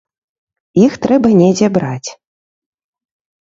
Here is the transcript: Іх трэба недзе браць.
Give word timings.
Іх 0.85 0.95
трэба 1.03 1.29
недзе 1.41 1.67
браць. 1.77 2.09